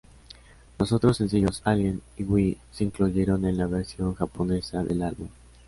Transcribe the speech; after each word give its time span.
Los 0.79 0.93
otros 0.93 1.17
sencillos 1.17 1.61
"Alien" 1.63 2.01
y 2.17 2.23
"Why" 2.23 2.57
se 2.71 2.85
incluyeron 2.85 3.45
en 3.45 3.55
la 3.59 3.67
versión 3.67 4.15
japonesa 4.15 4.83
del 4.83 5.03
álbum. 5.03 5.27